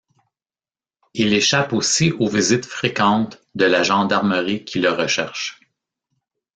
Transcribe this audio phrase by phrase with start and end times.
[1.13, 5.59] Il échappe ainsi aux visites fréquentes de la gendarmerie qui le recherche.